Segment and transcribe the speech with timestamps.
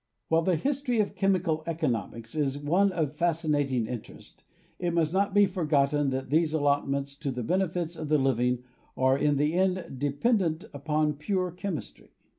[0.29, 4.45] While the history of chemical economics is one of fasci nating interest,
[4.79, 8.63] it must not be forgotten that these allot ments to the benefits of the living
[8.97, 12.13] are in the end dependent upon pure chemistry.